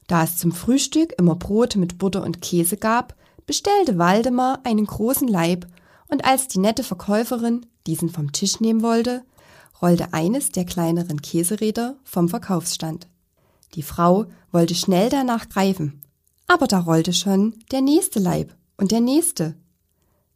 Da 0.06 0.24
es 0.24 0.36
zum 0.36 0.52
Frühstück 0.52 1.14
immer 1.18 1.34
Brot 1.34 1.76
mit 1.76 1.98
Butter 1.98 2.22
und 2.22 2.42
Käse 2.42 2.76
gab, 2.76 3.16
bestellte 3.46 3.98
Waldemar 3.98 4.60
einen 4.64 4.86
großen 4.86 5.28
Leib, 5.28 5.66
und 6.08 6.24
als 6.24 6.46
die 6.46 6.58
nette 6.58 6.84
Verkäuferin 6.84 7.66
diesen 7.86 8.10
vom 8.10 8.30
Tisch 8.32 8.60
nehmen 8.60 8.82
wollte, 8.82 9.24
rollte 9.82 10.12
eines 10.12 10.50
der 10.50 10.64
kleineren 10.64 11.20
Käseräder 11.20 11.96
vom 12.04 12.28
Verkaufsstand. 12.28 13.08
Die 13.74 13.82
Frau 13.82 14.26
wollte 14.52 14.74
schnell 14.74 15.08
danach 15.08 15.48
greifen, 15.48 16.02
aber 16.46 16.66
da 16.66 16.80
rollte 16.80 17.12
schon 17.12 17.54
der 17.72 17.80
nächste 17.80 18.20
Leib 18.20 18.54
und 18.76 18.92
der 18.92 19.00
nächste. 19.00 19.56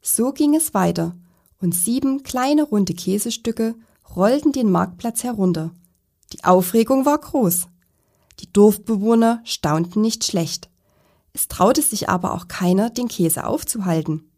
So 0.02 0.32
ging 0.32 0.54
es 0.54 0.74
weiter, 0.74 1.16
und 1.60 1.74
sieben 1.74 2.22
kleine 2.22 2.64
runde 2.64 2.94
Käsestücke 2.94 3.74
rollten 4.16 4.52
den 4.52 4.70
Marktplatz 4.70 5.22
herunter. 5.22 5.72
Die 6.32 6.44
Aufregung 6.44 7.06
war 7.06 7.18
groß. 7.18 7.68
Die 8.40 8.52
Dorfbewohner 8.52 9.40
staunten 9.44 10.00
nicht 10.00 10.24
schlecht. 10.24 10.70
Es 11.32 11.48
traute 11.48 11.82
sich 11.82 12.08
aber 12.08 12.34
auch 12.34 12.48
keiner, 12.48 12.90
den 12.90 13.08
Käse 13.08 13.46
aufzuhalten. 13.46 14.30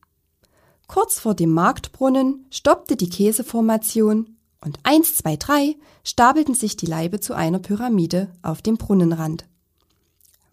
Kurz 0.89 1.21
vor 1.21 1.35
dem 1.35 1.51
Marktbrunnen 1.51 2.47
stoppte 2.51 2.97
die 2.97 3.09
Käseformation 3.09 4.37
Und 4.65 4.79
eins, 4.85 5.17
zwei, 5.17 5.37
drei 5.37 5.77
stapelten 6.05 6.55
sich 6.55 6.77
die 6.77 6.87
Leibe 6.87 7.19
zu 7.19 7.35
einer 7.35 7.59
Pyramide 7.59 8.33
auf 8.43 8.63
dem 8.63 8.77
Brunnenrand. 8.77 9.47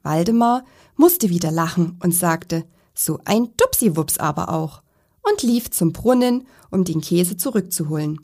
Waldemar 0.02 0.64
musste 0.96 1.30
wieder 1.30 1.52
lachen 1.52 2.00
und 2.02 2.16
sagte, 2.16 2.66
so 2.94 3.20
ein 3.26 3.50
Dupsiwups 3.58 4.18
aber 4.18 4.50
auch, 4.50 4.82
und 5.30 5.44
lief 5.44 5.70
zum 5.70 5.94
Brunnen, 5.94 6.48
um 6.72 6.84
den 6.84 7.02
Käse 7.02 7.38
zurückzuholen. 7.38 8.20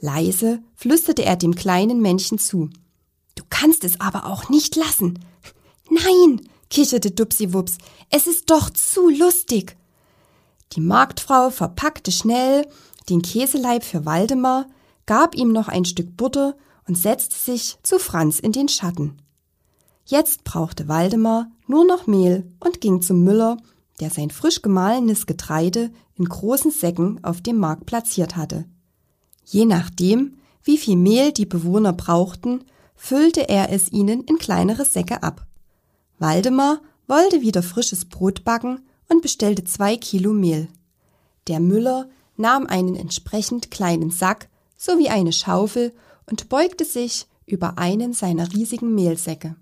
Leise 0.00 0.62
flüsterte 0.74 1.24
er 1.24 1.36
dem 1.36 1.54
kleinen 1.54 2.00
Männchen 2.00 2.38
zu. 2.38 2.70
Du 3.34 3.44
kannst 3.48 3.84
es 3.84 4.00
aber 4.00 4.26
auch 4.26 4.48
nicht 4.48 4.76
lassen. 4.76 5.18
Nein, 5.90 6.40
kicherte 6.74 7.12
Dupsiwups, 7.12 7.78
es 8.10 8.26
ist 8.26 8.50
doch 8.50 8.68
zu 8.68 9.08
lustig. 9.08 9.76
Die 10.72 10.80
Marktfrau 10.80 11.50
verpackte 11.50 12.10
schnell 12.10 12.66
den 13.08 13.22
Käseleib 13.22 13.84
für 13.84 14.04
Waldemar, 14.04 14.66
gab 15.06 15.36
ihm 15.36 15.52
noch 15.52 15.68
ein 15.68 15.84
Stück 15.84 16.16
Butter 16.16 16.56
und 16.88 16.98
setzte 16.98 17.36
sich 17.36 17.78
zu 17.84 18.00
Franz 18.00 18.40
in 18.40 18.50
den 18.50 18.68
Schatten. 18.68 19.18
Jetzt 20.04 20.42
brauchte 20.42 20.88
Waldemar 20.88 21.46
nur 21.68 21.86
noch 21.86 22.08
Mehl 22.08 22.52
und 22.58 22.80
ging 22.80 23.02
zum 23.02 23.22
Müller, 23.22 23.56
der 24.00 24.10
sein 24.10 24.30
frisch 24.30 24.60
gemahlenes 24.60 25.26
Getreide 25.26 25.92
in 26.16 26.24
großen 26.24 26.72
Säcken 26.72 27.22
auf 27.22 27.40
dem 27.40 27.58
Markt 27.58 27.86
platziert 27.86 28.34
hatte. 28.34 28.64
Je 29.44 29.64
nachdem, 29.64 30.38
wie 30.64 30.78
viel 30.78 30.96
Mehl 30.96 31.30
die 31.30 31.46
Bewohner 31.46 31.92
brauchten, 31.92 32.64
füllte 32.96 33.48
er 33.48 33.70
es 33.70 33.92
ihnen 33.92 34.24
in 34.24 34.38
kleinere 34.38 34.84
Säcke 34.84 35.22
ab. 35.22 35.46
Waldemar 36.24 36.80
wollte 37.06 37.42
wieder 37.42 37.62
frisches 37.62 38.06
Brot 38.06 38.44
backen 38.44 38.80
und 39.10 39.20
bestellte 39.20 39.62
zwei 39.64 39.98
Kilo 39.98 40.32
Mehl. 40.32 40.68
Der 41.48 41.60
Müller 41.60 42.08
nahm 42.38 42.66
einen 42.66 42.96
entsprechend 42.96 43.70
kleinen 43.70 44.10
Sack 44.10 44.48
sowie 44.74 45.10
eine 45.10 45.32
Schaufel 45.32 45.92
und 46.24 46.48
beugte 46.48 46.86
sich 46.86 47.26
über 47.44 47.76
einen 47.76 48.14
seiner 48.14 48.50
riesigen 48.54 48.94
Mehlsäcke. 48.94 49.54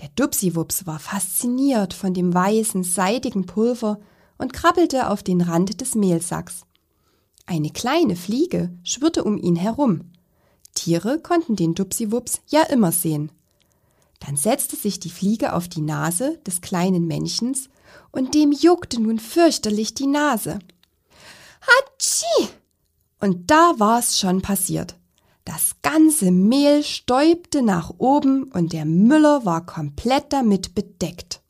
Der 0.00 0.08
Dupsiwups 0.16 0.86
war 0.86 1.00
fasziniert 1.00 1.92
von 1.92 2.14
dem 2.14 2.32
weißen, 2.32 2.82
seidigen 2.82 3.44
Pulver 3.44 4.00
und 4.38 4.54
krabbelte 4.54 5.10
auf 5.10 5.22
den 5.22 5.42
Rand 5.42 5.82
des 5.82 5.94
Mehlsacks. 5.94 6.62
Eine 7.44 7.68
kleine 7.68 8.16
Fliege 8.16 8.70
schwirrte 8.84 9.22
um 9.22 9.36
ihn 9.36 9.56
herum. 9.56 10.12
Tiere 10.72 11.18
konnten 11.18 11.56
den 11.56 11.74
Dupsiwups 11.74 12.40
ja 12.48 12.62
immer 12.62 12.90
sehen. 12.90 13.32
Dann 14.26 14.36
setzte 14.36 14.74
sich 14.74 14.98
die 14.98 15.10
Fliege 15.10 15.52
auf 15.52 15.68
die 15.68 15.80
Nase 15.80 16.38
des 16.44 16.60
kleinen 16.60 17.06
Männchens 17.06 17.68
und 18.10 18.34
dem 18.34 18.50
juckte 18.50 19.00
nun 19.00 19.20
fürchterlich 19.20 19.94
die 19.94 20.08
Nase. 20.08 20.58
Hatschi! 21.60 22.48
Und 23.20 23.50
da 23.50 23.74
war's 23.78 24.18
schon 24.18 24.42
passiert. 24.42 24.96
Das 25.44 25.76
ganze 25.82 26.32
Mehl 26.32 26.82
stäubte 26.82 27.62
nach 27.62 27.94
oben 27.98 28.50
und 28.50 28.72
der 28.72 28.84
Müller 28.84 29.44
war 29.44 29.64
komplett 29.64 30.32
damit 30.32 30.74
bedeckt. 30.74 31.40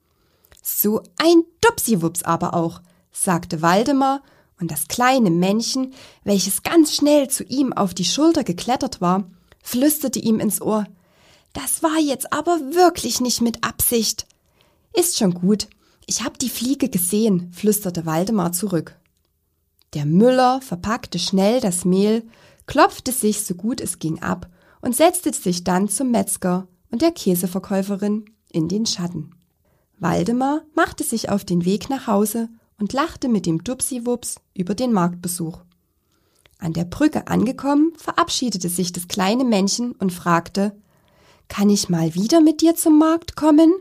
So 0.62 1.02
ein 1.16 1.44
Dupsiwups 1.62 2.24
aber 2.24 2.52
auch, 2.52 2.82
sagte 3.10 3.62
Waldemar, 3.62 4.22
und 4.60 4.70
das 4.70 4.88
kleine 4.88 5.30
Männchen, 5.30 5.94
welches 6.24 6.62
ganz 6.62 6.94
schnell 6.94 7.28
zu 7.28 7.44
ihm 7.44 7.72
auf 7.72 7.94
die 7.94 8.04
Schulter 8.04 8.44
geklettert 8.44 9.00
war, 9.00 9.24
flüsterte 9.62 10.18
ihm 10.18 10.40
ins 10.40 10.60
Ohr. 10.60 10.86
Das 11.56 11.82
war 11.82 11.98
jetzt 11.98 12.34
aber 12.34 12.60
wirklich 12.74 13.22
nicht 13.22 13.40
mit 13.40 13.64
Absicht. 13.64 14.26
Ist 14.92 15.16
schon 15.16 15.32
gut. 15.32 15.68
Ich 16.04 16.22
hab 16.22 16.38
die 16.38 16.50
Fliege 16.50 16.90
gesehen, 16.90 17.50
flüsterte 17.50 18.04
Waldemar 18.04 18.52
zurück. 18.52 18.94
Der 19.94 20.04
Müller 20.04 20.60
verpackte 20.60 21.18
schnell 21.18 21.62
das 21.62 21.86
Mehl, 21.86 22.24
klopfte 22.66 23.10
sich 23.10 23.42
so 23.42 23.54
gut 23.54 23.80
es 23.80 23.98
ging 23.98 24.20
ab 24.20 24.50
und 24.82 24.94
setzte 24.94 25.32
sich 25.32 25.64
dann 25.64 25.88
zum 25.88 26.10
Metzger 26.10 26.68
und 26.90 27.00
der 27.00 27.12
Käseverkäuferin 27.12 28.26
in 28.52 28.68
den 28.68 28.84
Schatten. 28.84 29.34
Waldemar 29.98 30.60
machte 30.74 31.04
sich 31.04 31.30
auf 31.30 31.46
den 31.46 31.64
Weg 31.64 31.88
nach 31.88 32.06
Hause 32.06 32.50
und 32.78 32.92
lachte 32.92 33.30
mit 33.30 33.46
dem 33.46 33.64
Dupsiwups 33.64 34.42
über 34.52 34.74
den 34.74 34.92
Marktbesuch. 34.92 35.62
An 36.58 36.74
der 36.74 36.84
Brücke 36.84 37.28
angekommen, 37.28 37.94
verabschiedete 37.96 38.68
sich 38.68 38.92
das 38.92 39.08
kleine 39.08 39.44
Männchen 39.44 39.92
und 39.92 40.12
fragte, 40.12 40.76
kann 41.48 41.70
ich 41.70 41.88
mal 41.88 42.14
wieder 42.14 42.40
mit 42.40 42.60
dir 42.60 42.74
zum 42.74 42.98
Markt 42.98 43.36
kommen? 43.36 43.74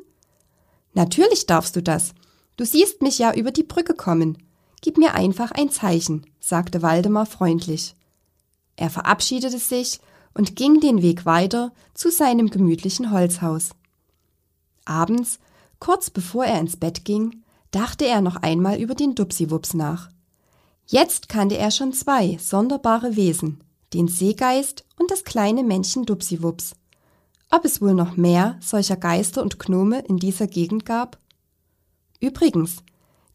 Natürlich 0.93 1.45
darfst 1.45 1.75
du 1.75 1.83
das. 1.83 2.13
Du 2.57 2.65
siehst 2.65 3.01
mich 3.01 3.19
ja 3.19 3.33
über 3.33 3.51
die 3.51 3.63
Brücke 3.63 3.93
kommen. 3.93 4.37
Gib 4.81 4.97
mir 4.97 5.13
einfach 5.13 5.51
ein 5.51 5.69
Zeichen, 5.69 6.25
sagte 6.39 6.81
Waldemar 6.81 7.25
freundlich. 7.25 7.95
Er 8.75 8.89
verabschiedete 8.89 9.59
sich 9.59 9.99
und 10.33 10.55
ging 10.55 10.79
den 10.79 11.01
Weg 11.01 11.25
weiter 11.25 11.73
zu 11.93 12.11
seinem 12.11 12.49
gemütlichen 12.49 13.11
Holzhaus. 13.11 13.71
Abends, 14.85 15.39
kurz 15.79 16.09
bevor 16.09 16.45
er 16.45 16.59
ins 16.59 16.77
Bett 16.77 17.05
ging, 17.05 17.43
dachte 17.71 18.05
er 18.05 18.21
noch 18.21 18.37
einmal 18.37 18.79
über 18.79 18.95
den 18.95 19.15
Dupsiwups 19.15 19.73
nach. 19.73 20.09
Jetzt 20.85 21.29
kannte 21.29 21.57
er 21.57 21.71
schon 21.71 21.93
zwei 21.93 22.37
sonderbare 22.39 23.15
Wesen, 23.15 23.63
den 23.93 24.07
Seegeist 24.07 24.85
und 24.99 25.09
das 25.09 25.23
kleine 25.23 25.63
Männchen 25.63 26.05
Dupsiwups. 26.05 26.75
Ob 27.51 27.65
es 27.65 27.81
wohl 27.81 27.93
noch 27.93 28.17
mehr 28.17 28.57
solcher 28.61 28.97
Geister 28.97 29.41
und 29.41 29.59
Gnome 29.59 29.99
in 29.99 30.17
dieser 30.17 30.47
Gegend 30.47 30.85
gab? 30.85 31.19
Übrigens, 32.19 32.83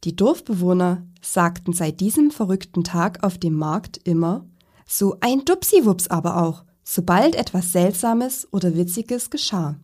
die 0.04 0.16
Dorfbewohner 0.16 1.06
sagten 1.20 1.72
seit 1.72 2.00
diesem 2.00 2.30
verrückten 2.30 2.84
Tag 2.84 3.22
auf 3.22 3.38
dem 3.38 3.54
Markt 3.54 3.98
immer, 4.04 4.46
so 4.86 5.18
ein 5.20 5.44
Dupsiwups 5.44 6.08
aber 6.08 6.42
auch, 6.42 6.64
sobald 6.82 7.34
etwas 7.36 7.72
Seltsames 7.72 8.48
oder 8.50 8.74
Witziges 8.74 9.30
geschah. 9.30 9.76